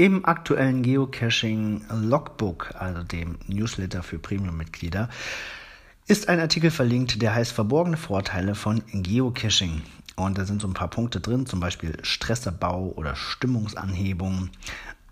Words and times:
Im 0.00 0.24
aktuellen 0.24 0.84
Geocaching 0.84 1.84
Logbook, 1.90 2.72
also 2.78 3.02
dem 3.02 3.36
Newsletter 3.48 4.04
für 4.04 4.20
Premium-Mitglieder, 4.20 5.08
ist 6.06 6.28
ein 6.28 6.38
Artikel 6.38 6.70
verlinkt, 6.70 7.20
der 7.20 7.34
heißt 7.34 7.50
Verborgene 7.50 7.96
Vorteile 7.96 8.54
von 8.54 8.84
Geocaching. 8.92 9.82
Und 10.14 10.38
da 10.38 10.44
sind 10.44 10.62
so 10.62 10.68
ein 10.68 10.74
paar 10.74 10.86
Punkte 10.86 11.18
drin, 11.18 11.46
zum 11.46 11.58
Beispiel 11.58 11.98
Stressabbau 12.02 12.92
oder 12.94 13.16
Stimmungsanhebung 13.16 14.50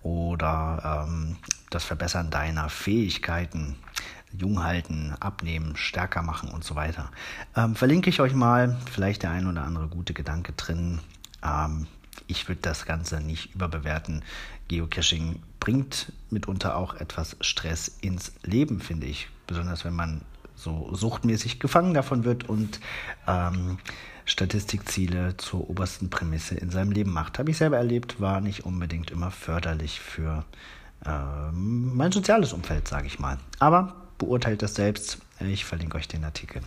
oder 0.02 1.08
ähm, 1.08 1.34
das 1.70 1.82
Verbessern 1.82 2.30
deiner 2.30 2.68
Fähigkeiten, 2.68 3.74
jung 4.30 4.62
halten, 4.62 5.14
abnehmen, 5.18 5.76
stärker 5.76 6.22
machen 6.22 6.48
und 6.50 6.62
so 6.62 6.76
weiter. 6.76 7.10
Ähm, 7.56 7.74
verlinke 7.74 8.08
ich 8.08 8.20
euch 8.20 8.34
mal, 8.34 8.76
vielleicht 8.92 9.24
der 9.24 9.30
ein 9.30 9.48
oder 9.48 9.64
andere 9.64 9.88
gute 9.88 10.14
Gedanke 10.14 10.52
drin. 10.52 11.00
Ähm, 11.42 11.88
ich 12.26 12.48
würde 12.48 12.60
das 12.62 12.86
Ganze 12.86 13.20
nicht 13.20 13.54
überbewerten. 13.54 14.22
Geocaching 14.68 15.42
bringt 15.60 16.12
mitunter 16.30 16.76
auch 16.76 16.94
etwas 16.94 17.36
Stress 17.40 17.96
ins 18.00 18.32
Leben, 18.42 18.80
finde 18.80 19.06
ich. 19.06 19.28
Besonders 19.46 19.84
wenn 19.84 19.94
man 19.94 20.22
so 20.54 20.94
suchtmäßig 20.94 21.60
gefangen 21.60 21.94
davon 21.94 22.24
wird 22.24 22.48
und 22.48 22.80
ähm, 23.26 23.78
Statistikziele 24.24 25.36
zur 25.36 25.70
obersten 25.70 26.10
Prämisse 26.10 26.56
in 26.56 26.70
seinem 26.70 26.90
Leben 26.90 27.12
macht. 27.12 27.38
Habe 27.38 27.50
ich 27.50 27.58
selber 27.58 27.76
erlebt, 27.76 28.20
war 28.20 28.40
nicht 28.40 28.64
unbedingt 28.64 29.10
immer 29.10 29.30
förderlich 29.30 30.00
für 30.00 30.44
ähm, 31.04 31.94
mein 31.94 32.10
soziales 32.10 32.52
Umfeld, 32.52 32.88
sage 32.88 33.06
ich 33.06 33.18
mal. 33.18 33.38
Aber 33.60 33.94
beurteilt 34.18 34.62
das 34.62 34.74
selbst. 34.74 35.18
Ich 35.40 35.64
verlinke 35.64 35.98
euch 35.98 36.08
den 36.08 36.24
Artikel. 36.24 36.62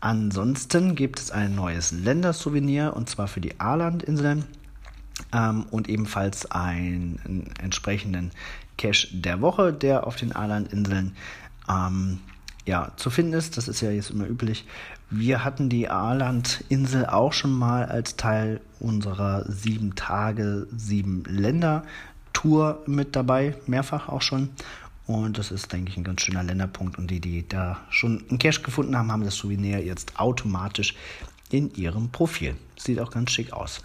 Ansonsten 0.00 0.94
gibt 0.94 1.18
es 1.18 1.30
ein 1.30 1.54
neues 1.54 1.92
Ländersouvenir 1.92 2.94
und 2.94 3.08
zwar 3.08 3.26
für 3.26 3.40
die 3.40 3.58
Aarlandinseln 3.58 4.44
ähm, 5.32 5.64
und 5.70 5.88
ebenfalls 5.88 6.50
einen 6.50 7.50
entsprechenden 7.60 8.30
Cache 8.78 9.08
der 9.12 9.40
Woche, 9.40 9.72
der 9.72 10.06
auf 10.06 10.16
den 10.16 10.32
Aarlandinseln 10.32 11.16
ähm, 11.68 12.20
ja, 12.64 12.92
zu 12.96 13.10
finden 13.10 13.32
ist. 13.32 13.56
Das 13.56 13.68
ist 13.68 13.80
ja 13.80 13.90
jetzt 13.90 14.10
immer 14.10 14.26
üblich. 14.26 14.64
Wir 15.10 15.44
hatten 15.44 15.68
die 15.68 15.88
Aarlandinsel 15.88 17.06
auch 17.06 17.32
schon 17.32 17.52
mal 17.52 17.84
als 17.84 18.16
Teil 18.16 18.60
unserer 18.80 19.44
sieben 19.50 19.94
Tage, 19.94 20.66
sieben 20.74 21.24
Länder 21.26 21.84
Tour 22.32 22.82
mit 22.86 23.14
dabei, 23.14 23.54
mehrfach 23.66 24.08
auch 24.08 24.22
schon. 24.22 24.50
Und 25.06 25.36
das 25.36 25.50
ist, 25.50 25.72
denke 25.72 25.90
ich, 25.90 25.96
ein 25.96 26.04
ganz 26.04 26.22
schöner 26.22 26.42
Länderpunkt. 26.42 26.96
Und 26.98 27.10
die, 27.10 27.20
die 27.20 27.46
da 27.46 27.80
schon 27.90 28.24
einen 28.28 28.38
Cache 28.38 28.62
gefunden 28.62 28.96
haben, 28.96 29.12
haben 29.12 29.24
das 29.24 29.36
Souvenir 29.36 29.84
jetzt 29.84 30.18
automatisch 30.18 30.94
in 31.50 31.74
ihrem 31.74 32.10
Profil. 32.10 32.56
Sieht 32.76 33.00
auch 33.00 33.10
ganz 33.10 33.30
schick 33.32 33.52
aus. 33.52 33.82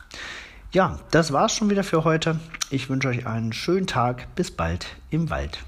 Ja, 0.71 0.99
das 1.11 1.31
war's 1.31 1.53
schon 1.53 1.69
wieder 1.69 1.83
für 1.83 2.03
heute. 2.03 2.39
Ich 2.69 2.89
wünsche 2.89 3.07
euch 3.07 3.25
einen 3.25 3.53
schönen 3.53 3.87
Tag. 3.87 4.27
Bis 4.35 4.51
bald 4.51 4.87
im 5.09 5.29
Wald. 5.29 5.59